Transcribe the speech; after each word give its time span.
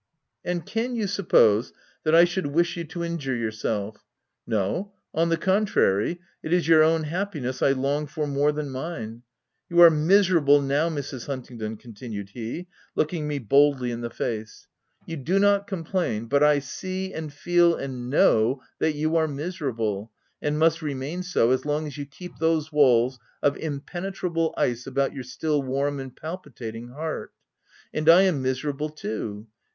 "And 0.43 0.65
can 0.65 0.95
you 0.95 1.05
suppose 1.05 1.73
that 2.05 2.15
I 2.15 2.23
should 2.25 2.47
wish 2.47 2.75
you 2.75 2.83
to 2.85 3.03
injure 3.03 3.35
yourself?— 3.35 4.03
No; 4.57 4.93
on 5.13 5.29
the 5.29 5.37
contrary, 5.37 6.19
it 6.41 6.51
is 6.51 6.67
your 6.67 6.81
own 6.81 7.03
happiness 7.03 7.61
I 7.61 7.73
long 7.73 8.07
for 8.07 8.25
more 8.25 8.51
than 8.51 8.71
mine. 8.71 9.21
You 9.69 9.79
are 9.81 9.91
miserable 9.91 10.59
now, 10.59 10.89
Mrs. 10.89 11.27
Hunting 11.27 11.59
doit," 11.59 11.77
continued 11.79 12.29
he, 12.29 12.65
looking 12.95 13.27
me 13.27 13.37
boldly 13.37 13.91
in 13.91 14.01
the 14.01 14.07
OF 14.07 14.13
WJLDFELL 14.13 14.17
HALL. 14.17 15.05
355 15.05 15.05
face." 15.05 15.05
You 15.05 15.17
do 15.17 15.37
not 15.37 15.67
complain, 15.67 16.25
but 16.25 16.41
I 16.41 16.57
see— 16.57 17.13
and 17.13 17.31
feel— 17.31 17.75
and 17.75 18.09
know 18.09 18.63
that 18.79 18.95
you 18.95 19.17
are 19.17 19.27
miserable— 19.27 20.11
and 20.41 20.57
must 20.57 20.81
remain 20.81 21.21
so, 21.21 21.51
as 21.51 21.63
long 21.63 21.85
as 21.85 21.99
you 21.99 22.07
keep 22.07 22.39
those 22.39 22.71
walls 22.71 23.19
of 23.43 23.55
impenetrable 23.55 24.55
ice 24.57 24.87
about 24.87 25.13
your 25.13 25.23
still 25.23 25.61
warm 25.61 25.99
and 25.99 26.15
palpitating 26.15 26.87
heart;— 26.87 27.31
and 27.93 28.09
I 28.09 28.23
am 28.23 28.41
miserable 28.41 28.89
too. 28.89 29.45